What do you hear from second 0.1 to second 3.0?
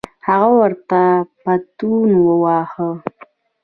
هغه ورته پتون وواهه.